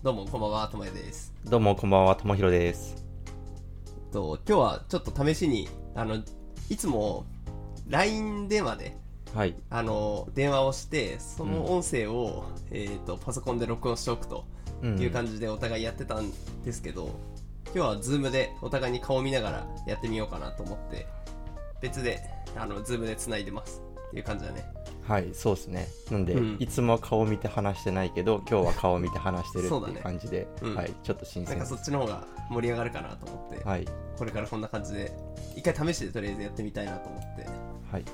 [0.00, 1.34] どうもこんばんは、ともやです。
[1.44, 3.04] どうもこんばんは、ともひろです。
[4.12, 6.22] と今日はちょっと試しに、あの、
[6.70, 7.26] いつも
[7.88, 8.96] LINE 電話で、
[9.34, 9.56] はい。
[9.70, 14.44] あの、電話をして、その音声を、えっ、と、パソコンで録音しておくと
[14.82, 16.30] うんいう感じでお互いやってたん
[16.64, 17.10] ですけど、
[17.64, 21.08] 今日は Zoom でお互いに顔を見ながらやってみようかなと思って、
[21.80, 22.20] 別で、
[22.56, 23.82] あの、Zoom で繋いでます。
[24.10, 24.64] っていう感じだね。
[25.08, 25.88] はい、そうですね。
[26.10, 31.58] なんで、うんいつもは顔見て話してないけど、今日は顔見て話してるっていう感じで、うんはい、ちょっと新鮮。
[31.58, 33.88] なんかそっちの方が盛り上がるかなと思って、はい。
[34.18, 35.12] これからこんな感じで、
[35.56, 37.46] 一回試してとりあえずやってみたいなと思って
[37.90, 38.04] はい。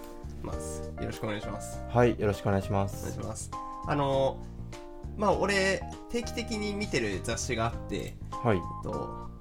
[0.43, 0.93] ます。
[1.01, 1.81] よろしくお願いします。
[1.89, 3.19] はい、よろしくお願いしまお願いすし。
[3.19, 3.51] ます。
[3.87, 4.39] あの
[5.17, 8.59] まあ俺定期的に見てる雑誌があって、えはい。
[8.59, 8.91] っと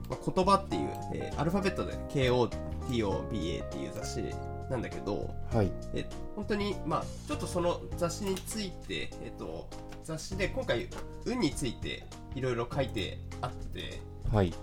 [0.09, 4.23] まあ、言葉っていう、えーアルファベットで KOTOBA っていう雑誌
[4.69, 5.71] なんだけど、はい。
[5.93, 9.69] え本当にまあちょっとその雑誌について、えっと
[10.03, 10.87] 雑誌で今回
[11.25, 13.99] 運についていろいろ書いてあって。
[14.31, 14.53] はい。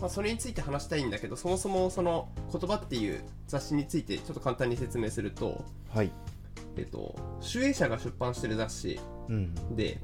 [0.00, 6.10] まあ、それについて話したいんだけどそもそもその言葉っていう雑誌についてちょっと簡単に説明すると、はい。
[6.76, 9.54] えっと、集英社が出版してる雑誌うん。
[9.74, 9.98] で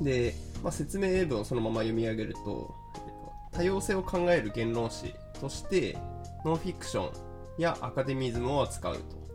[0.00, 5.96] で、まあ、説明文をそのまま読み上げると、えっと多様性を考える言論誌として
[6.44, 7.25] ノンフィクション
[7.58, 9.26] やアカデミズムを扱うと。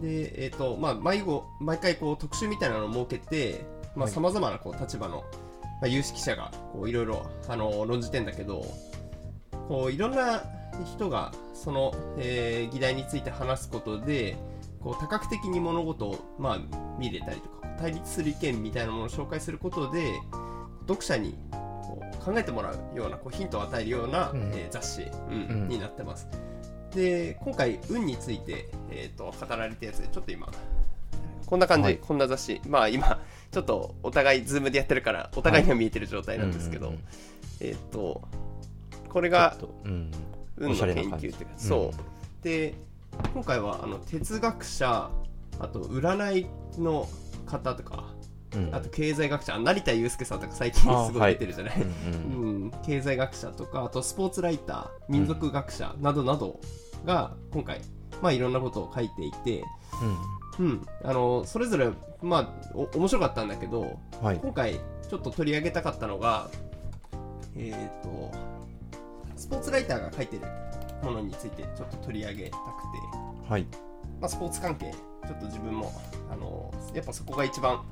[0.00, 3.64] で、えっとまあ、毎後毎回こう特集みたいなのを設けて
[3.96, 5.18] まざ、まなこう立場の、
[5.80, 8.64] まあ、有識者がこういろいろあの論じてんだけど
[9.68, 10.42] こういろんな
[10.84, 14.36] 人がその、えー議題について話すことで
[14.80, 20.12] こう多角的に物事を、まあ、見れたりとか対立する意見みたいなものを紹介することで
[20.80, 24.50] 読者にこう考えてもらうようなこうヒントを与えるような、うん。
[24.54, 25.68] えー雑誌、うんうん。
[25.68, 26.28] になってます
[26.94, 30.48] で今回運について、えー、と語られたやつでちょっと今
[31.46, 31.98] こんな感じ、はい。
[31.98, 32.60] こんな雑誌。
[32.66, 33.20] まあ今
[33.52, 37.04] ちょっとお互いズームでやってるからお互いには見えてる状態なんですけど、うんうんうん。
[37.60, 38.22] えっ、と
[39.08, 39.56] これが。
[40.56, 42.74] 運の研究っていうかそう、で
[43.32, 45.10] 今回はあの哲学者
[45.58, 46.46] あと占い
[46.78, 47.08] の
[47.44, 48.14] 方とか
[48.54, 48.68] うん。
[48.68, 48.74] うん。
[48.74, 52.62] あと経済学者成田悠介さんとか最近すごい出てるじゃない、うんうん。
[52.62, 56.60] うん、経済学者とかあとスポーツライター民族学者などなど
[57.04, 57.80] が今回、
[58.22, 59.64] まあ、いろんなことを書いていて、
[60.58, 61.90] うん、あのそれぞれ、
[62.22, 63.84] まあ、お面白かったんだけどう
[64.22, 64.24] ん。
[64.24, 64.38] はい。
[64.38, 64.74] 今回
[65.08, 66.48] ちょっと取り上げたかったのが
[67.56, 68.32] えっ、と
[69.36, 70.42] スポーツライターが書いてる
[71.02, 73.66] ものについてちょっと取り上げたくて、はい。
[74.20, 74.92] まあ、スポーツ関係
[75.26, 75.92] ちょっと自分も
[76.30, 77.84] あのやっぱそこが一番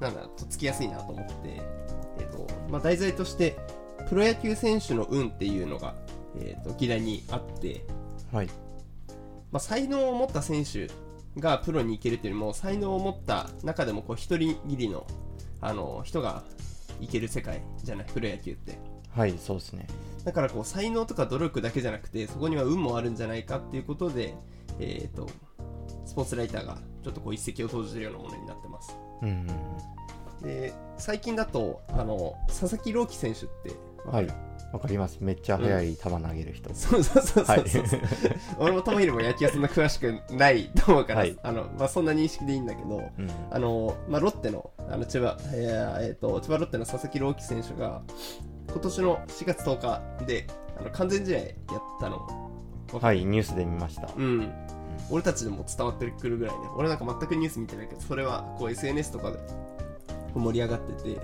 [0.00, 1.34] なんだとっつきやすいなと思って、
[2.18, 3.56] えーとまあ、題材として
[4.08, 5.94] プロ野球選手の運っていうのが、
[6.36, 7.84] えー、と議題にあって、
[8.32, 8.46] はい。
[9.52, 10.88] まあ、才能を持った選手
[11.38, 15.06] がプロに行けるっていうよりも才能を持った中でもこう一人きりの
[15.60, 16.44] あの人が
[17.00, 18.78] 行ける世界じゃないプロ野球って
[19.14, 19.86] はい、そうですね。
[20.24, 24.34] だからこう才能とか努力だけじゃなくてそこには運もあるんじゃないかっていうことで、
[24.78, 25.28] えー、と
[26.04, 33.74] スポーツライターがちょっとこう一石を投じるようなものになってますうんうんで最近だとあの佐々木朗希選手って
[34.06, 34.12] うん。
[34.12, 34.49] はい。
[34.72, 35.18] わかります。
[35.20, 36.72] めっちゃ速い球投げる人。
[36.74, 37.64] そうそうそうそうそう、はい
[38.58, 43.30] 俺も玉入れも野球はそんな詳しくないと思うから、はいあのまあ、そんな認識でいいんだけどうん。
[43.50, 48.02] あの、まあ、ロッテのあの千葉、えーえーと千葉ロッテの佐々木朗希選手が
[48.68, 49.80] 今年の4月10
[50.20, 50.46] 日で
[50.78, 51.52] あの完全試合やっ
[52.00, 52.50] たの
[52.92, 54.10] はい、ニュースで見ました。
[54.16, 54.52] うん、
[55.10, 59.38] 俺たちでも伝わってくるぐらいね俺なんか全くニュース見てないけどそれはこう SNS とかで
[60.34, 61.20] 盛り上がってて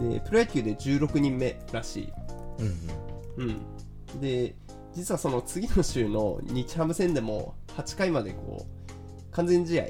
[0.00, 0.10] うん。
[0.10, 2.12] でプロ野球で16人目らしい、
[3.38, 3.44] うん。
[3.44, 4.54] うん、で
[4.94, 9.84] 実はその次の週の日ハム戦でも8回までこう完全試合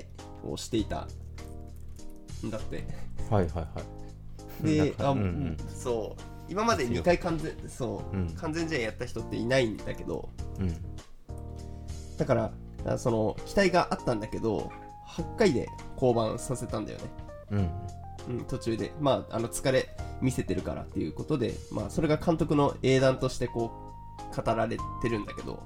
[0.44, 1.08] をしていた
[2.44, 2.84] んだって。
[3.30, 3.66] はいはいは
[4.62, 4.64] い。
[4.64, 5.56] であ、うんうん。
[5.74, 6.22] そう。
[6.48, 8.30] 今まで2回完全そう、うん。
[8.30, 10.28] 完全試合やった人っていないんだけど。
[10.58, 10.76] うん。
[12.18, 12.52] だから
[12.86, 14.70] あその期待があったんだけど
[15.08, 17.04] 8回で降板させたんだよね。
[17.52, 17.70] うん。
[18.28, 19.88] うん、途中で、まあ、あの疲れ
[20.20, 23.72] 見せてるからっていうことで、まあ、それが監督の英断としてこ
[24.32, 25.62] う語られてるんだけど、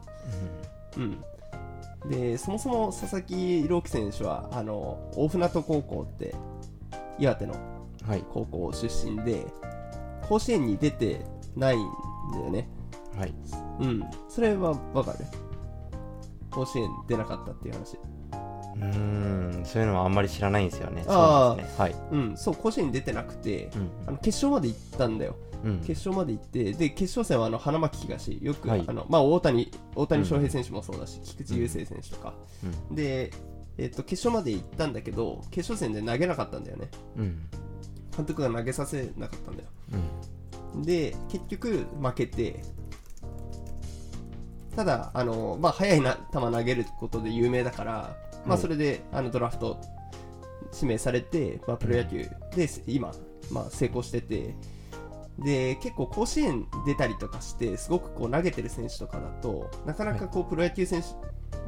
[0.97, 6.35] うん、でそもそも佐々木朗希選手はあの大船渡高校って
[7.19, 7.75] 岩手のうん。
[8.07, 8.25] はい。
[8.35, 9.47] 高校出身で
[10.29, 11.25] 甲子園に出て
[11.57, 11.89] ないん
[12.33, 12.69] だよね、
[13.17, 13.35] はい。
[13.81, 15.25] うん、それはわかる？
[16.51, 17.97] 甲子園出なかったっていう話
[18.77, 21.05] うーん、そういうのはあんまり知らないんですよね。
[21.07, 21.75] そうですね。
[21.79, 21.95] はい。
[22.13, 25.37] うん、そう甲子園に出てなくてうんあの決勝まで行ったんだよ。
[25.65, 25.79] うん。
[25.81, 28.85] 決勝まで行ってで決勝戦はあの花巻東よく、はい。
[28.87, 32.35] あのまあ、大谷大谷翔平選手もそうだし、菊池雄星選手とか、
[32.91, 32.95] うん。
[32.95, 33.33] で、
[33.79, 36.89] えっと決勝まで行ったんだけど決勝戦で投げなかったんだよね。
[37.17, 37.49] うん。
[38.17, 39.69] 監督が投げさせなかったんだよ。
[40.75, 40.83] うん。
[40.83, 42.63] で結局負けて
[44.77, 49.81] ただあの、まあ、速いな球投げることで有名だから、まあ、はいそれであのドラフト
[50.75, 53.13] 指名されて、まあ、プロ野球で今、
[53.51, 54.55] まあ、成功してて
[55.39, 61.09] で結構甲子園出たりとかしてすごくこう投げてる選手とかだとなかなかこうプロ野球選手、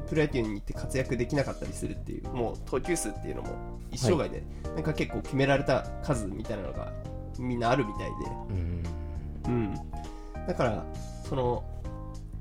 [0.08, 3.48] プロ野球に行って活躍できなかったりするっていうもう投球数っていうのも
[3.90, 4.44] 一生涯で、
[4.74, 6.92] なんか結構決められた数みたいなのが
[7.38, 8.14] みんなあるみたいで。
[8.50, 8.82] うん。
[9.46, 9.74] うん、
[10.46, 10.86] だから
[11.28, 11.64] その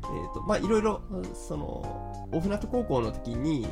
[0.03, 1.01] えーとまあいろいろ
[1.33, 3.67] その大船渡高校の時に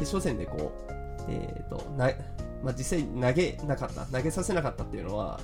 [0.00, 0.92] 決勝戦でこう
[1.28, 2.10] えーとな
[2.62, 5.40] まあ、実際投げなかった投げさせなかったっていうのは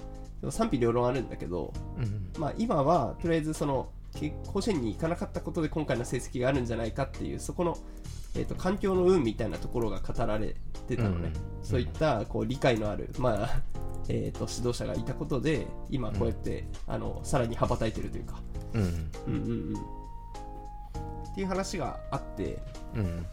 [0.51, 7.79] 賛否両論あるんだけど、うんまあ、今はとりあえずそのけ甲子園に行かなかったことで今回の成績があるんじゃないかっていうそこの、
[8.35, 10.57] えー、と環境の運みたいなところが語られ
[10.89, 13.61] てたのね、うんそういったこう理解のある、まあ
[14.09, 18.41] えー、と指導者がいたことで今こうやって、あのさらに羽ばたいてるというか、
[18.75, 18.83] うん。
[18.83, 19.75] うんうんうん、
[21.29, 22.63] っていう話があって
[22.95, 23.27] うん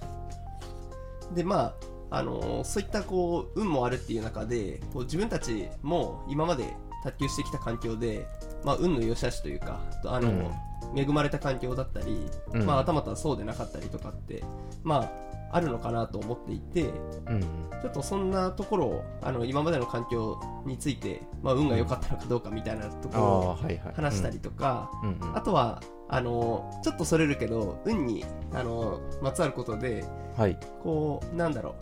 [1.33, 1.75] でま
[2.11, 8.27] ああのそういったこう運もあるっていう中でこう自分たちも今まで卓球してきた環境で、
[8.63, 10.51] まあ、運の良し悪しというかあの、うん。
[10.95, 12.65] 恵まれた環境だったり、うん。
[12.65, 14.43] まあ、はたまたそうでなかったりとかって、
[14.83, 15.11] ま
[15.51, 16.91] あ、あるのかなと思っていて
[17.27, 17.41] うん。
[17.81, 23.57] ちょっとそんなところをあの今までの環境について、まあ、運が良かったのかどうかみたいなところを
[23.95, 24.89] 話したりとか、
[25.33, 28.23] あとはあのちょっとそれるけど運に
[28.53, 30.03] あのまつわることで
[30.37, 30.57] はい。
[30.81, 31.75] こうなんだろ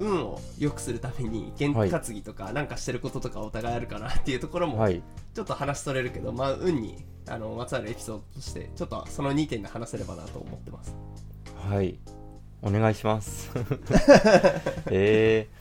[0.00, 5.02] う運を良くするために験担ぎとかなんかしてることとかお互いあるかなっていうところもはい。
[5.34, 10.94] ちょっと話しとれるけど、まあ運にあのまつわるエピソードとしてちょっとその2点で話せればなと思ってます。
[11.68, 11.98] はい。
[12.62, 13.50] お願いします。
[14.90, 15.57] えー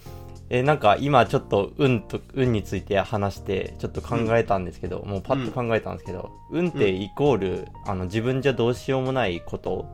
[0.49, 9.93] えーなんか今ちょっと運と運について話してちょっと考えたんですけど、もうパッと考えたんですけど、運ってイコール、あの自分じゃどうしようもないこと。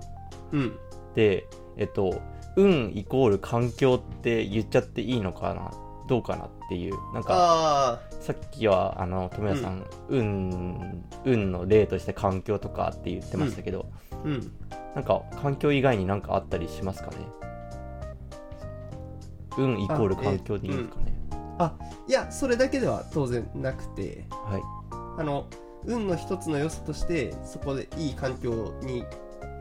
[0.52, 0.78] うん。
[1.16, 1.48] で
[1.78, 2.22] えっと
[2.56, 5.72] 運イコール環境って言っちゃっていいのかな？
[6.08, 6.96] どうかなっていう。
[7.14, 14.52] なんかあさっきはあの富谷さん、運運の例として環境とかって言ってましたけど、あうん。
[14.94, 17.18] なんか環境以外になんかあったりしますかね？
[19.58, 21.14] 運イコール環境でいいんですかね、
[22.08, 24.26] いやそれだけでは当然なくて。
[24.30, 24.62] はい。
[25.16, 25.48] あの
[25.86, 29.04] 運の一つの要素としてそこでいい環境に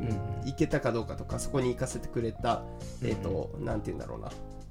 [0.00, 2.62] うん行けたかどうかとかそこに行かせてくれた、
[3.05, 4.31] えっ、と、なんて言うんだろうな、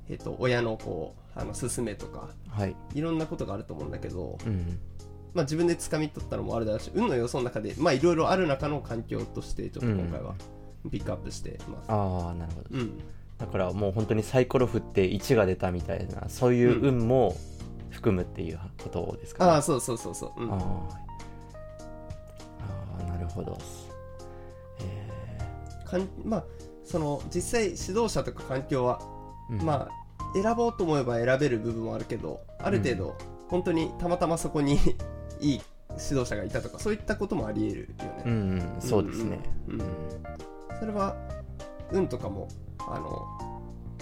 [0.10, 2.76] えっ、と、親のこう、あの、勧めとか、はい。
[2.94, 4.80] いろんなことがあると思うんだけど、うん
[5.34, 10.36] まあ自分で掴み取ったのもあるだろうし、運の要素の中で、まあいろいろある中の環境として、ちょっと今回は
[10.92, 11.90] ピックアップしてます。
[11.90, 12.68] ああなるほど。
[12.72, 13.00] うん。
[13.42, 17.36] だからもう本当にサイコロ振って1が出たみたいなそういう運も
[17.90, 20.44] 含むっていうことですかね、ああ、そうそうそうそう。
[20.44, 20.54] うん。
[20.54, 20.60] あー。
[20.60, 23.58] あーなるほど。
[24.80, 26.44] えかんまあ、
[26.86, 29.66] その、実際指導者とか環境は、ーうん。
[29.66, 29.92] まあ、
[30.34, 33.16] 選ぼうと思えば選べる部分もあるけど、ある程度、
[33.50, 34.78] 本当にたまたまそこに
[35.42, 38.24] いい指導者がいたとか、そういったこともあり得るよね。
[38.26, 38.36] うんう
[38.78, 38.80] ん。
[38.80, 39.40] そうですね。
[39.68, 39.88] うんうんうん。
[40.80, 41.16] それは
[41.92, 42.48] 運とかも
[42.94, 43.28] あの、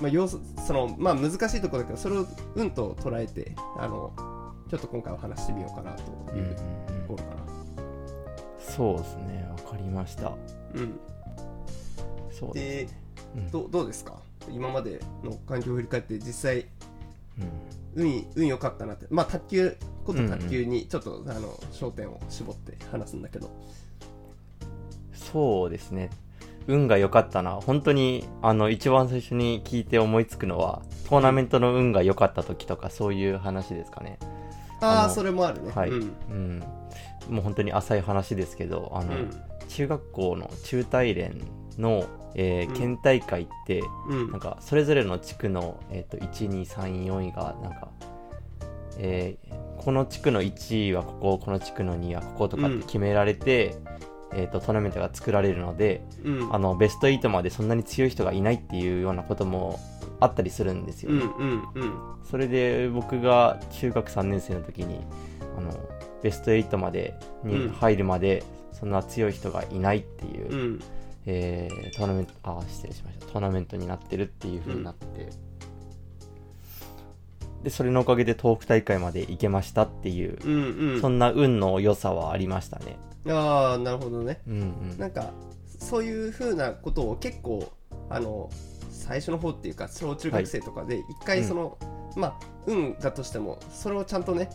[0.01, 2.25] まあ、要素そのまあ難しいところだけどそれを
[2.55, 4.11] 運と捉えてあの
[4.69, 6.03] ちょっと今回は話してみようかなと
[6.33, 6.61] うんうんいうと
[7.07, 7.39] ころかな。
[8.59, 10.33] そうですねわかりました。
[10.75, 10.99] うん、
[12.31, 12.89] そうでね
[13.35, 13.51] うん。
[13.51, 14.13] どどうですか？
[14.51, 16.67] 今までの環境を振り返って実際
[17.95, 18.03] うん。
[18.03, 19.07] 運運良かったなって。
[19.09, 19.75] まあ卓球
[20.05, 23.49] こと卓球にちょっと、あの焦点を絞って話すんだけど。
[25.13, 26.09] そうですね
[26.67, 27.51] 運が良かったな。
[27.51, 34.19] 本当にあの一番最初に聞いて思いつくのはトーナメントの運が良かった時とかそういう話ですかね。
[34.81, 35.71] ああそれもあるね。
[35.73, 36.59] はい、ううん。
[36.59, 36.63] ん
[37.29, 39.29] もう本当に浅い話ですけどあの、うん。
[39.67, 41.41] 中学校の中大連
[41.77, 42.73] の、えーうん。
[42.75, 44.31] 県大会って、うん。
[44.31, 47.89] なんかそれぞれの地区の、えー、と1234位がなんか、
[48.97, 53.77] えーこの地区の1位はこここの地区の2位はこことかって決められて、
[54.33, 56.53] えー、とトーナメントが作られるのでうん。
[56.53, 59.79] あのベスト8までそんなに強い人がいないっていうようなことも
[60.19, 61.25] あったりするんですよね。
[61.39, 61.93] うんうんうん。
[62.29, 65.01] それで僕が中学3年生の時に
[65.57, 65.71] あの
[66.21, 67.67] ベスト8までうん。
[67.67, 70.79] に入るまでそんな強い人がいないっていう、うん。
[71.25, 73.25] えートーナメントあ失礼しました。
[73.27, 75.29] トーナメントになってるっていう風になって、
[77.63, 81.01] でそれのおかげで東北大会まで行けましたっていう、うんうん。
[81.01, 82.97] そんな運の良さはありましたね。
[83.27, 84.41] ああなるほどね。
[84.47, 84.97] うんうん。
[84.97, 85.31] なんか
[85.79, 87.71] そういうふうなことを結構
[88.09, 88.49] あの
[88.91, 91.77] 最初の方っていうか小中学生とかで一回その、
[92.15, 94.49] まあ運だとしてもそれをちゃんとね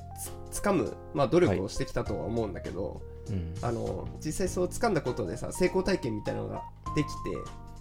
[0.50, 3.54] つ掴む、まあ、努力をしてきたとは思うんだけど、うん。
[3.60, 6.62] あの実際そう掴んだことでさ成功体験みたいなのが
[6.96, 7.10] できて、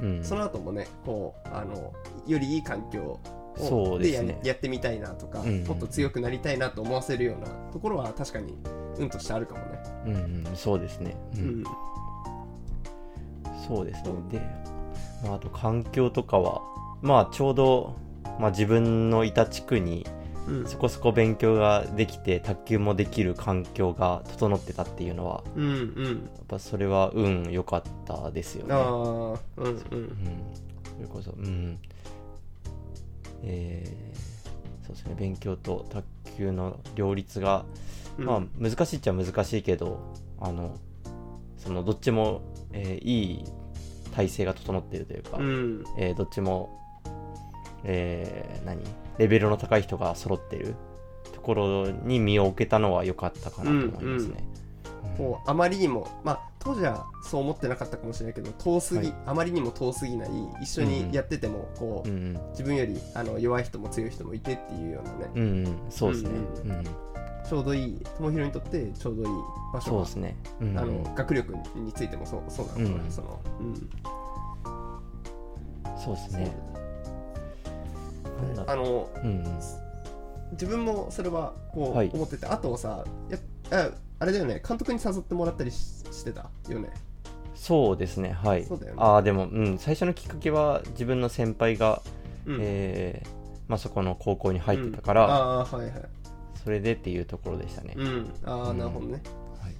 [0.02, 0.24] うん。
[0.24, 1.94] その後もねこうあの
[2.28, 3.20] よりいい環境を
[3.58, 4.40] そうですね。
[4.44, 8.54] やってみたいなとか、うんもっと強くなりたいなと思わせるようなところは確かに
[8.98, 9.66] 運としてあるかもね。
[10.06, 10.16] うん
[10.48, 11.62] うんそうですね、ううん。
[11.62, 11.64] ん
[13.68, 14.10] そうですね。
[14.10, 14.14] う。
[14.14, 14.40] んで、
[15.24, 16.62] まあ、あと環境とかは
[17.02, 17.96] まあちょうど、
[18.40, 20.06] まあ、自分のいた地区に
[20.48, 20.68] うん。
[20.68, 26.06] そこそこ勉強ができて卓球もできる環境が整ってたっていうのはうんうん。
[26.06, 28.74] やっぱそれは運良かったですよね。
[28.74, 29.70] ああうんうん。
[29.70, 29.80] うん、
[30.98, 31.80] それこそ、うん。
[33.44, 36.04] えー、そうですね、勉強と卓
[36.38, 37.66] 球の両立が、
[38.18, 38.26] うん。
[38.26, 40.00] まあ、難しいっちゃ難しいけど、
[40.40, 40.76] あの、
[41.58, 43.44] その、どっちも、えーいい
[44.16, 45.84] 体制が整っているというか、うん。
[45.98, 46.80] えーどっちも、
[47.84, 48.82] えー何
[49.18, 50.76] レベルの高い人が揃ってる
[51.34, 54.44] ところに身を置けたのは良かったかなと思いますね。
[55.18, 59.16] こうあまりにもまあ当時はそう思ってなかったかもしれないけど遠すぎ、はい。
[59.26, 60.30] あまりにも遠すぎない
[60.62, 62.50] 一緒にやっててもこう、うんうん。
[62.52, 66.30] 自分よりあの弱い人も強い人もいてっていうようなね、うんうん、そうですね。
[66.64, 66.84] うんうん。
[66.84, 69.28] ちょうどいい友弘にとってちょうどいい
[69.74, 70.38] 場所がそうですね。
[70.62, 73.90] うんあの学力についてもそうそうなのかな、うんその、うん、
[76.02, 76.56] そうですね。
[78.66, 79.44] あのうん
[80.52, 82.12] 自分もそれはこうはい。
[82.14, 83.38] 思ってて、あとさや
[83.72, 83.90] あ
[84.24, 84.64] あれだよね。
[84.66, 85.76] 監督に誘ってもらったりし
[86.14, 86.50] してた？
[86.70, 86.94] よね。
[87.56, 88.64] そうですね、はい。
[88.64, 89.02] そうだよね。
[89.02, 92.02] ああ、でも、うん、最初のきっかけは自分の先輩が、
[92.46, 92.58] うん。
[92.62, 93.30] えー
[93.68, 95.18] まあ、そこの高校に入ってたかうん。
[95.18, 96.04] ら、ああーはいはい。
[96.64, 97.96] それでっていうところでしたね。
[97.98, 98.34] うん。
[98.46, 99.22] ああうんなるほどね、
[99.62, 99.74] はい。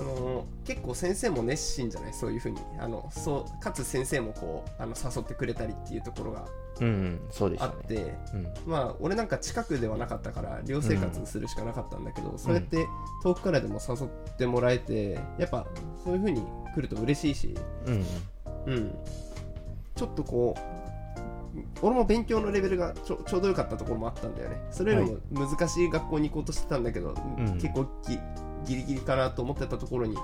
[0.00, 2.12] あの結構先生も熱心じゃない？
[2.12, 2.58] そういうふうに。
[2.80, 6.44] あのそうかつ先生もこうあの誘ってくれたりっていうところが
[6.80, 7.74] うん、うん、そうでしたね。
[7.76, 7.94] あって、
[8.34, 12.86] うん、まあ俺なんか近くではなかったから寮生活するしかなかったんだけど、そうやって
[13.22, 15.66] 遠くからでも誘ってもらえてやっぱ
[16.04, 16.42] そういうふうに
[16.74, 17.54] 来ると嬉しいし、
[17.86, 18.04] うん、
[18.66, 18.94] うん、
[19.94, 20.74] ちょっとこう
[21.82, 24.60] 俺も勉強のレベルがちょちょうどよかったところもあったんだよね。
[24.70, 28.18] それよりも難しい学校に行こうとしてたんだけど、ん結構ギ
[28.66, 30.16] ギリギリかなと思ってたところに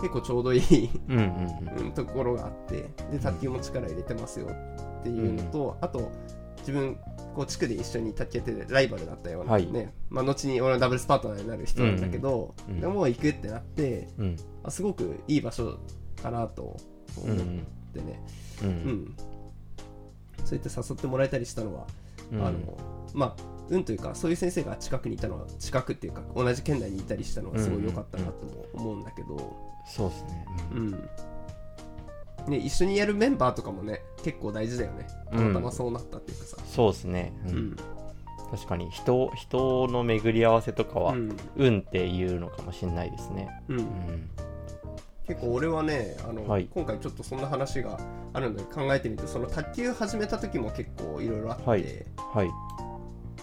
[0.00, 4.46] 結構ちょうどいいうんところがあってで卓球も力入れてますよ。
[4.46, 6.10] っていうのと、あと
[6.58, 6.98] 自分
[7.34, 9.66] こう地区で一緒に卓球やっててライバルだったような、はい。
[9.66, 15.78] ねまあ、後に俺のダブルスパートナーになる人なんだけど、うんうんでもう行くってなってうん、うん、あすごくいい場所
[16.22, 16.76] かなと
[17.24, 18.20] うん、思っうん、てね、
[18.62, 18.72] う、うん。
[18.72, 19.16] ん。
[20.44, 21.86] そうやって誘ってもらえたりしたのは、
[22.32, 22.46] うん。
[22.46, 22.58] あの
[23.14, 29.36] まあ運というかそういう先生が近くにいたのは近くっていうか同じ県内にいたりしたのはすごい良かったなとも思うんだけど、
[29.86, 30.46] そうですね。
[30.72, 31.08] うん
[32.48, 35.06] ね、一緒にやるメンバーとかもね結構大事だよね。
[35.30, 37.32] たまたまそうなったっていうかさ、そうですね。
[37.46, 37.56] う、うん。
[37.70, 37.76] ん
[38.50, 41.36] 確かに人、人の巡り合わせとかは、うん。
[41.56, 43.48] 運っていうのかもしれないですね。
[43.68, 43.78] うん。
[43.78, 44.30] うん、
[45.26, 46.68] 結構俺はねあの、はい。
[46.72, 47.98] 今回ちょっとそんな話が
[48.32, 51.84] あるので考えてみるとその卓球始めた時も結構いろいろあって、はい。
[52.16, 52.50] はい、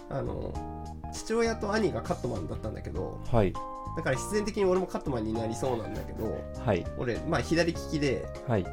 [0.09, 0.53] あの
[1.13, 3.53] 父親と兄がカットマンだったんだけどはい、
[3.95, 8.65] だから必然的に俺もカットマンになりそうなんだけどはい、俺まあ左利きではい、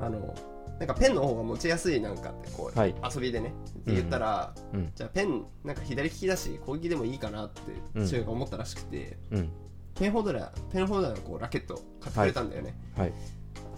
[0.00, 0.34] あの
[0.78, 2.94] なんかペンの方が持ちやすいなんかってこう、はい。
[3.14, 7.60] 遊びでねって言ったら、うん、じゃあペンなんか左利きだし攻撃でもいいかなって
[7.94, 8.06] うん。
[8.06, 9.50] 父親が思ったらしくて、うん、
[9.94, 13.12] ペンホルダーペンホルダーのこうラケット買ってくれたんだよね、はい、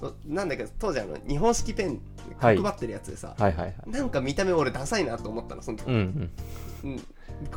[0.00, 2.00] そうなんだけど当時あの日本式ペン
[2.40, 2.56] はい。
[2.56, 3.74] 角張ってるやつでさ、はい、はい、はい。
[3.86, 7.00] なんか見た目俺ダサいなと思ったのその時、うん、うん、うん。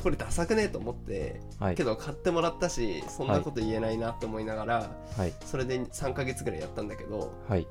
[0.02, 1.76] これダサくねえと思ってはい。
[1.76, 7.66] け、ど買ってもらったしそんなこと言えないなって思いながら、はい、それで3ヶ月ぐらいやったんだけどはい、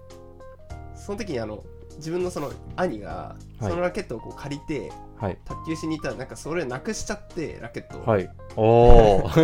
[0.99, 1.65] その時にあの
[1.97, 3.71] 自分のその兄がはい。
[3.71, 8.31] そのラケットをこう借りて、はい、卓球しに行ったらなんかそれなくしちゃってラケットを、はい。
[8.57, 9.23] おー。
[9.29, 9.43] は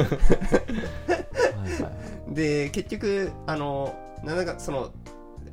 [1.78, 1.90] い、は
[2.30, 4.90] い、で結局あのなんかその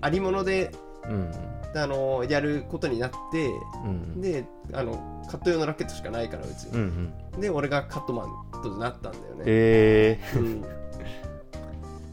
[0.02, 0.72] ありもので
[1.10, 1.32] うん、
[1.76, 3.52] あのやることになって
[3.84, 7.42] うん、であのカット用のラケットしかないからうち、うん、うん。
[7.42, 10.62] で俺がカットマンとなったんだよね、えうん、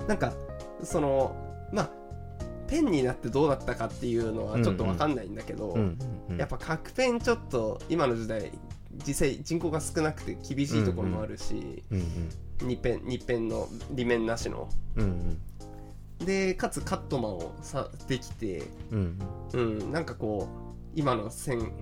[0.07, 0.33] なんか
[0.83, 1.37] その
[1.71, 1.91] まあ
[2.69, 5.77] ペンになってどうだったかっていうのはちょっと分かんないんだけど。
[6.37, 8.53] やっぱ角ペンちょっと今の時代
[9.07, 15.39] 実際人口が少なくて厳しいところもあるし、うん、日ペン日ペンの利面なしのうん、
[16.21, 19.19] うん、でかつカットマンをさできてうん、
[19.53, 21.73] うんなんかこう今の線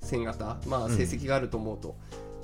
[0.00, 1.96] 線型まあ成績があると思うと、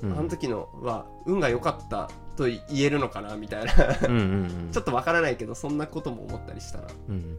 [0.03, 0.11] うん。
[0.13, 3.73] あの時のは運が良かったと言えるのかなみたいな
[4.07, 4.69] うん。
[4.71, 7.37] ちょっとわからないけどそんなことも思ったりしたなうん。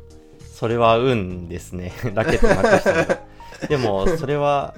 [0.58, 1.92] それは運ですね。
[2.14, 3.18] ラケットなくした。
[3.68, 4.74] でも、それは、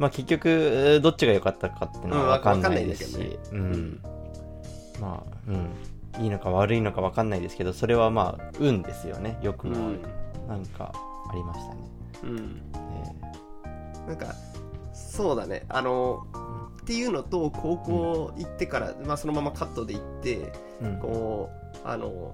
[0.00, 3.38] まあ結局どっちが良かったかっていうのは分かんないですし、
[5.00, 6.24] まあうん。
[6.24, 9.38] いいのか悪いのか分かんないですけどそれはまあ運ですよね。
[9.42, 10.92] 良くも悪くも、なんか
[11.30, 11.80] ありましたね、
[12.24, 12.62] うん。
[12.74, 14.34] えなんか
[14.92, 15.66] そうだね。
[15.68, 16.26] あの
[16.82, 20.52] っていうのと高校行ってから、まあ、そのままカットで行って
[21.00, 22.32] こうあの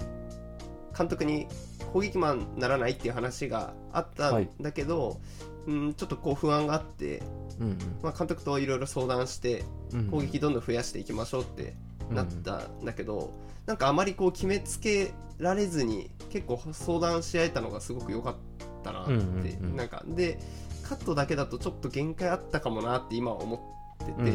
[0.97, 1.49] 監督に
[1.89, 5.21] 攻撃マンならないっていう話があったんだけど、
[5.67, 7.23] うん、ちょっとこう不安があって、
[7.61, 11.75] うんまあ、監督といろいろ相談してうん攻撃どんどん増やしていきましょうって
[12.11, 13.33] なったんだけど、
[13.67, 18.37] なんかあまりこう決めつけられずに結構相談し合えたのがすごく良かっ
[18.83, 19.77] たなって、うんうんうん。
[19.77, 20.39] なんかで
[20.83, 24.31] カットだけだとちょっと限界あったかもなって今は思ってて、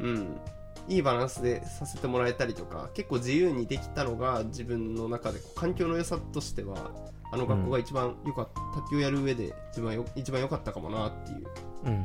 [0.00, 0.06] うん。
[0.06, 0.40] うん
[0.88, 6.92] いいバランスでさせてもらえたりとか結構自由にできたのが自分の中で環境の良さとしては
[7.32, 11.46] あの学校が一番良かった、卓球をやる上で一番よ一番良かったかもなっていう、
[11.84, 11.98] うんうん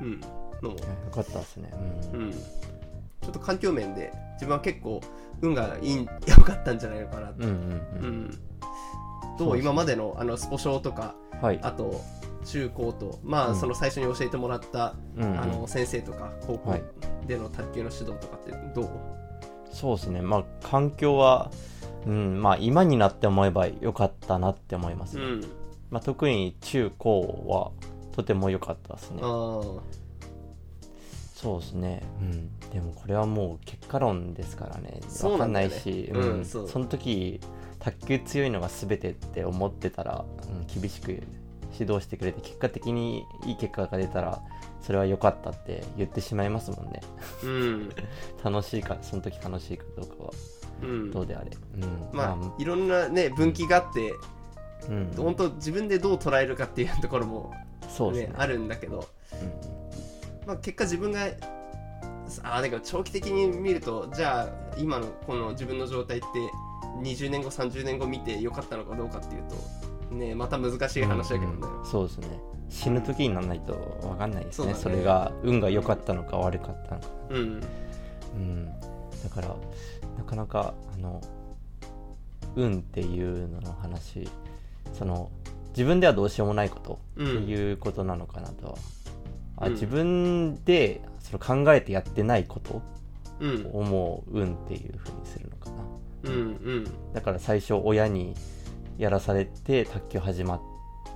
[0.00, 0.12] うん。
[0.12, 0.20] うん、
[0.62, 0.78] のも。
[0.78, 1.70] よかったですね。
[2.14, 2.30] ううん。
[2.30, 5.02] ん、ちょっと環境面で自分は結構
[5.42, 8.38] 運がいい良かったんじゃないのかなって、うんうん
[9.38, 9.58] ううん。
[9.58, 11.60] 今までのあのスポ少とかはい。
[11.62, 12.00] あと
[12.46, 13.56] 中高とまあ、うん。
[13.56, 15.40] その最初に教えてもらった、うんうん。
[15.40, 16.82] あの先生とか高校はい
[17.26, 18.90] での卓球の指導とかってどう、
[19.72, 20.22] そうですね。
[20.22, 21.50] まあ環境は
[22.06, 25.44] うんまあ今になって思えば良かったなって思いますね、うん。
[25.90, 27.72] まあ、特に中高は
[28.12, 29.20] とても良かったですね。
[29.22, 29.82] そ
[31.56, 32.02] うですね。
[32.20, 32.58] うん。
[32.70, 35.00] でもこれはもう結果論ですからね。
[35.08, 36.68] そう分かんないし、うんそう。
[36.68, 37.40] その時
[37.78, 41.22] 卓球強いのが全てって思ってたら、うん、厳しく
[41.78, 44.40] 指導してくれて結果的にいい結果が出たら
[44.80, 47.00] それは良かったって言ってしまいますもんね。
[47.44, 47.88] うん。
[48.42, 50.30] 楽しいかその時楽しいかどうかは。
[50.82, 51.10] うん。
[51.10, 54.14] どうであれ、うん、まあ、いろんなね分岐があって、
[54.88, 57.52] うん、本当自分でどう捉えるかっていうところも、
[58.12, 58.26] ね。
[58.26, 59.06] ねあるんだけど、
[60.46, 61.26] まあ、結果自分が
[62.42, 66.26] あーだけど長期的に見るとじゃあ今のこの自分の状態って
[67.02, 69.56] 20年後30年後見てよかったのかどうかっていうと
[70.10, 71.86] ねまた難しい話だけどね、うんうん。
[71.86, 72.28] そうですね。
[72.68, 74.68] 死ぬ時にならないと分かんないですね。
[74.68, 74.74] ね。
[74.74, 77.08] それが運が良かったのか悪かったのか。
[77.30, 77.62] うん
[78.34, 79.48] うん、だから
[80.16, 81.20] なかなかあの
[82.54, 84.28] 運っていうのの話
[84.92, 85.30] その
[85.70, 88.74] 自分ではどうしようもないことっていうことなのかなとは、
[89.56, 89.72] あうん。
[89.74, 92.82] 自分でその考えてやってないこと
[93.40, 93.66] うん。
[93.72, 95.84] を思う運っていうふうにするのかな。
[96.24, 96.40] うんう
[96.80, 97.12] ん。
[97.12, 98.34] だから最初親に
[99.00, 100.60] やらされて卓球始まっ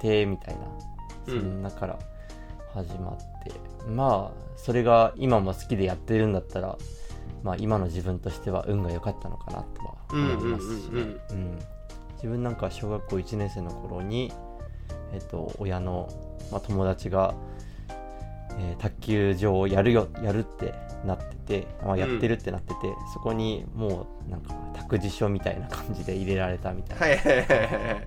[0.01, 0.63] てみたいな。
[1.27, 1.99] そんなから
[2.73, 3.53] 始まって、
[3.89, 6.77] まあそれが今も好きでやってるんだったら
[7.43, 10.91] まあ今の自分としては運が良かったのかなとは思いますしね。
[10.91, 11.59] うんうんうんうん。
[12.15, 14.33] 自分なんか小学校1年生の頃に
[15.13, 16.09] えっと親の、
[16.51, 17.35] まあ、友達が、
[18.59, 20.73] えー卓球場をやるよやるって
[21.07, 22.75] なってて、まあ、やってるってなってて、
[23.13, 27.07] そこにもうなんか託児所みたいな感じで入れられたみたいな。
[27.07, 28.07] はいはいはいはい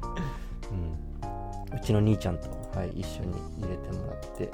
[1.72, 4.52] うん、うちの兄ちゃんと、はい、一緒に入れてもらって、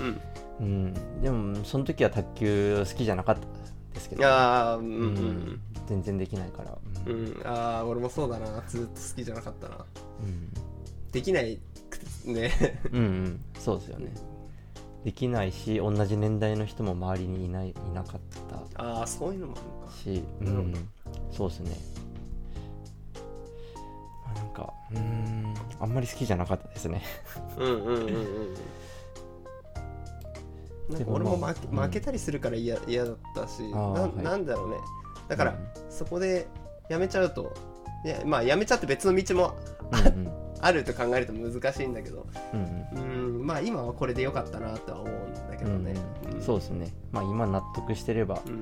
[0.00, 0.20] うん。
[0.60, 3.46] うん、でもその時は卓球好きじゃなかった
[3.94, 5.06] ですけいど、やーうんううん。
[5.08, 7.24] ん、全然できないから、ううん。
[7.24, 8.62] ん、ああ俺もそうだな。
[8.68, 9.76] ずっと好きじゃなかったな。
[10.22, 10.50] うん。
[11.12, 11.58] できない
[12.24, 12.50] ね。
[12.92, 14.12] うんうん、そうですよね
[15.04, 18.20] できないし同じ年代の人も周りにいないいなかっ
[18.74, 19.92] たああそういうのもあるのか。
[19.96, 20.88] し、うん、
[21.32, 21.76] そうですね、
[24.26, 27.02] まあ、なんかうんあんまり好きじゃなかったですね。
[27.56, 28.54] うんうんうんうん
[30.90, 34.76] なんか俺も負け,、まあ負けたりするから嫌嫌だったしな,、んだろうね。
[35.28, 35.92] だから、うん。
[35.92, 36.48] そこで
[36.88, 37.54] やめちゃうと
[38.04, 39.54] いやまあやめちゃって別の道も
[39.92, 42.26] うんうんあると考えると難しいんだけど。
[42.52, 43.46] うんうん。
[43.46, 45.94] まあ今はこれでよかったなとは思うんだけどね、
[46.32, 46.42] うんん。
[46.42, 46.92] そうですね。
[47.12, 48.54] まあ今納得してれば、うん。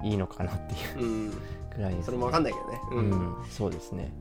[0.00, 1.32] うんいいのかなっていう
[1.74, 2.80] くらいです、ね、それもわかんないけどね。
[2.92, 4.12] う、うんんそうですね。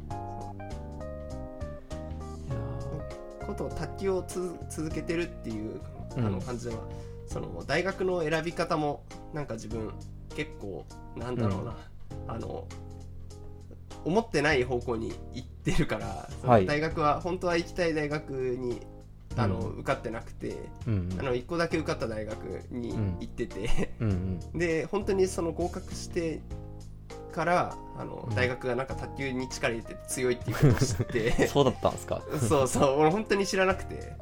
[2.48, 5.80] いやことを卓球をつ続けてるっていう
[6.18, 6.32] あうん。
[6.32, 6.82] の感じでは、
[7.28, 9.04] その大学の選び方も
[9.34, 9.92] なんか自分
[10.36, 11.76] 結構なんだろうな、
[12.28, 12.66] あの
[14.06, 16.30] 思ってない方向に行ってるから、
[16.66, 18.82] 大学は本当は行きたい大学に
[19.38, 19.80] あの、うん。
[19.80, 21.20] 受かってなくて、ーうん。
[21.20, 24.40] あの1個だけ受かった大学にうん行ってて、うんうん。
[24.58, 26.40] で本当にその合格して
[27.34, 28.36] からあの、うん。
[28.36, 31.48] 大学がなんか卓球に力入れて強いっていうことを知って。
[31.50, 32.22] そうだったんですか？
[32.48, 33.00] そうそう。
[33.00, 34.14] 俺本当に知らなくて。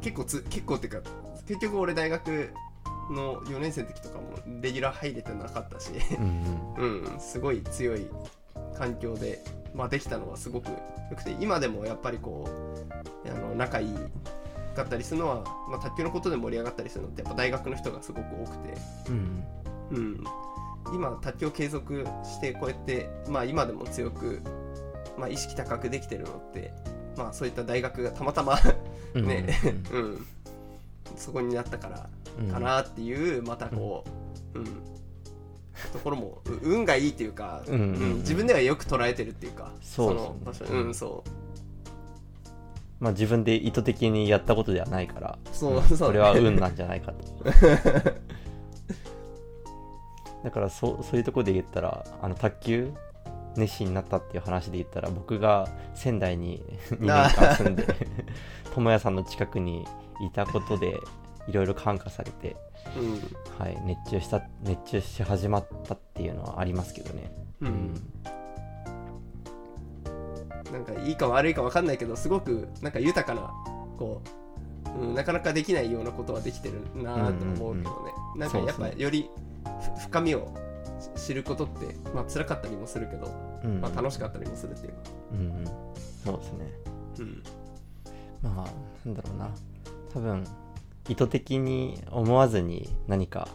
[0.00, 1.10] 結構つ結構っていうか
[1.46, 2.50] 結局俺大学
[3.10, 5.90] の4年生の時とかもレギュラー入れてなかったし。
[6.18, 7.20] うんうん。
[7.20, 8.06] すごい強い
[8.76, 9.42] 環境で、
[9.74, 10.76] まあ、できたのはすごくよ
[11.16, 12.48] くて今でもやっぱりこ
[13.24, 13.94] うあの仲いい
[14.74, 18.74] かったりするのは、まあ、卓球のことで盛り上がったりするのってやっぱ大学の人がすごく多くて、
[19.08, 19.44] うん
[19.90, 20.24] うん、
[20.94, 24.40] 今卓球を継続してこうやって、まあ、今でも強く、
[25.18, 26.72] まあ、意識高くできてるのって、
[27.16, 28.58] まあ、そういった大学がたまたま
[29.12, 29.58] うんね、
[29.92, 30.26] うん、
[31.16, 32.19] そこになったからうん
[32.50, 34.04] かなっていうまたこ
[34.54, 34.66] う、うん。
[35.92, 37.84] ところもう運がいいっていうか、うんうんう
[38.16, 38.16] ん。
[38.18, 40.20] 自分ではよく捉えてるっていうかそうね。
[40.20, 41.30] の場所うんそう。
[43.00, 47.20] まあ自分で意図的にやったことではないからそうそうこれは運なんじゃないかと。
[50.44, 52.92] だからそうそういうところで言ったらあの卓球
[53.56, 57.86] 熱心になったっていう話で言ったら僕が仙台に2年間住んで
[58.74, 59.86] 智 也さんの近くに
[60.20, 60.98] いたことで
[61.50, 62.56] いろいろ感化されて、
[62.96, 67.32] うんはい、熱中した熱中し始まったっていうのはありますけどね。
[67.60, 67.94] うん。
[70.72, 73.50] なんかいいか悪いか分かんないけどすごくなんか豊かな
[73.98, 74.22] こ
[74.96, 79.02] う、うん、なかなかできないようなことはできてるなと思うけどね、なんかやっぱそうですね。
[79.02, 79.28] より
[79.98, 80.54] ふ深みを
[81.16, 83.26] 知ることってまあ辛かったりもするけど、
[83.64, 83.80] うんうん。
[83.80, 84.98] まあ、楽しかったりもするっていうか、
[85.32, 85.64] うんうん。
[86.24, 86.72] そうですね。
[87.18, 87.42] うん。
[88.42, 88.70] まあ
[89.04, 89.50] なんだろうな。
[90.12, 90.44] 多分
[91.10, 93.48] 意図的に思わずに何か、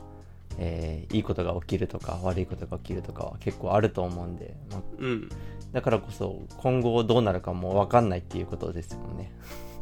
[0.57, 5.29] えーいいことが起きるとか悪いことが起きるとかは結構あると思うんで、まあ、うん、
[5.71, 9.31] だからこそ今後どうなるかも分かんないっていうことですもんね。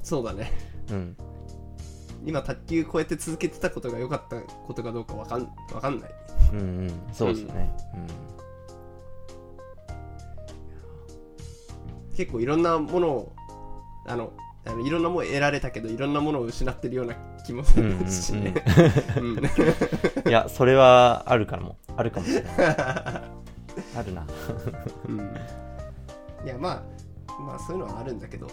[0.03, 0.51] そうだね。
[0.91, 1.17] うん。
[2.25, 6.12] 今卓球こうやって続けてたことが良かったことかどうか分かん分かんない。
[6.53, 6.91] うんうん。
[7.12, 7.75] そうですね。
[12.15, 13.33] 結構いろんなものを
[14.05, 14.31] あの
[14.65, 18.54] あのいろんなものを得られたけどいろんなものを失ってるような気もするしね。
[19.17, 19.43] うんうん、
[20.28, 21.78] いやそれはあるかも。
[21.97, 22.54] あるかもしれない。
[23.97, 24.26] あるな。
[25.08, 25.19] うん。
[26.45, 26.84] いやま
[27.28, 28.47] あまあそういうのはあるんだけど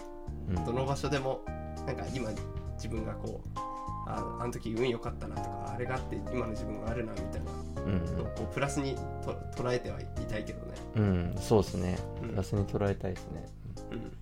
[0.49, 0.65] うん。
[0.65, 1.41] どの場所でも
[1.85, 2.29] なんか今
[2.75, 3.59] 自分がこう
[4.07, 7.51] ああの時運良かったなとかあれがあって今の自分があるなみたいな
[7.83, 10.73] うんのをこうプラスにと捉えてはいたいけどね。
[10.95, 11.97] うん、うん、そうですね。
[12.21, 12.29] うん。
[12.29, 13.47] プラスに捉えたいですね。
[13.91, 14.17] うん、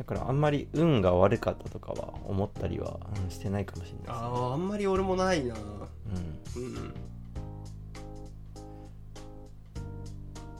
[0.00, 4.14] だからあんまり運が悪かったとかは思ったりは、うんしてないかもしれないですね。
[4.16, 5.54] あああんまり俺もないな。
[5.54, 5.60] うん。
[5.60, 6.94] うん。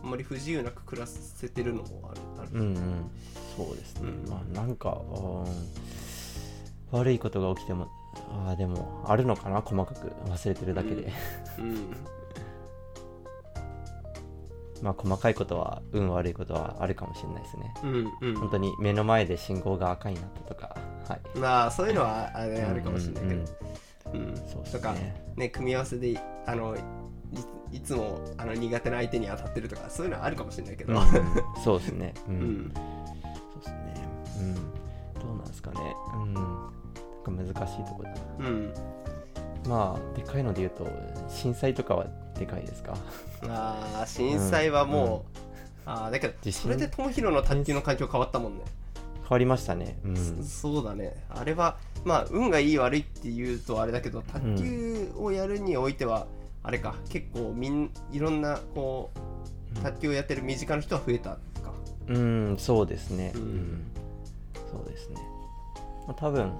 [0.02, 3.10] あんまり不自由なく暮らせてるのもあるある、うんうん。
[3.56, 4.30] そうですね、うん。
[4.30, 5.52] まあなんか、うん
[6.92, 7.86] 悪いことが起きても
[8.30, 9.62] あーでもあるのかな？
[9.62, 11.12] 細かく忘れてるだけで、
[11.58, 11.96] うん
[14.82, 17.74] まあ細かいことは運悪いことはあるかもしれないですね。
[17.82, 18.34] うんうん。
[18.36, 20.76] 本当に目の前で信号が赤になったとか。
[21.08, 21.38] はい。
[21.38, 23.40] まあそういうのはあ,、ね、あるかもしれないけど、
[24.14, 26.76] うんそうですとかねね組み合わせであの
[27.70, 31.06] いいつもあの苦手な相手に当たってるとかそういうのはあるかもしれないけど、うんうん。
[31.62, 32.14] そうですね。
[32.28, 32.38] う、うん。
[32.38, 34.08] んそうですね。
[34.40, 34.54] うん。
[34.54, 34.60] ど
[35.34, 35.96] うなんですかね。
[36.14, 36.34] うん。
[36.34, 36.44] なん
[37.24, 38.48] か難しいところだな。
[38.48, 38.74] うん。
[39.68, 40.88] まあでかいので言うと
[41.28, 42.06] 震災とかは
[42.40, 42.96] でかいですか？
[43.48, 45.38] あー震災はもう、
[45.86, 48.64] あーだけどそれで友広の卓球の環境変わったもんね、
[49.22, 49.98] 変わりましたね。
[50.04, 50.16] うん。
[50.42, 51.24] そそうだね。
[51.28, 56.26] あれはまあ運がいい悪いっていうとあれだけど卓球をやるにおいては、
[56.62, 56.94] あれか。
[57.08, 59.10] 結構みんいろんなこ
[59.76, 61.38] う卓球をやってる身近な人は増えたか。
[62.08, 63.32] うんそうですね。
[63.34, 63.84] ううんん、
[64.72, 65.16] そうですね、
[66.06, 66.52] まあ、多分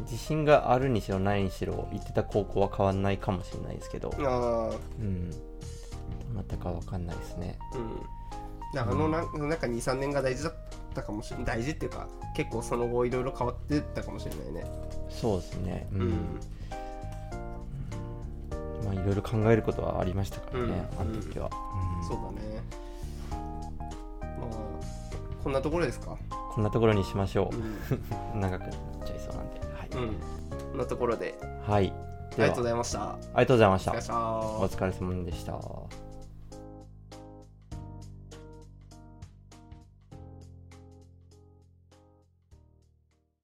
[0.00, 4.12] 自信があるにしろないにしろ行ってた高校は変わんないかもしれないですけど。
[4.18, 5.30] ああうん。
[5.30, 5.36] ど
[6.32, 7.58] うなったかわかんないですね。
[8.74, 10.54] うん、あのななんか23年が大事だっ
[10.94, 11.46] たかもしれない。
[11.46, 14.64] 大事っていうか結構その後いろいろ変わってったかもしれないね。
[15.08, 15.88] そうですね。
[15.92, 16.08] う、うん。
[16.08, 16.12] ん
[18.84, 21.00] まあいろいろ考えることはありましたからね、うん。
[21.00, 21.50] あの時は、
[22.00, 22.06] うん。
[22.06, 22.62] そうだね。
[23.30, 24.48] まあ
[25.42, 26.16] こんなところですか？
[26.52, 27.56] こんなところにしましょう。
[27.56, 28.70] ん、う 長くなっ
[29.04, 29.60] ちゃいそうなんで。
[29.60, 29.65] はい、
[29.96, 30.16] うん、
[30.70, 31.38] こんなところで。
[31.66, 31.92] はい。
[32.32, 33.00] ありがとうございました。
[33.02, 33.92] ありがとうございました。
[33.92, 36.05] お疲れ様でした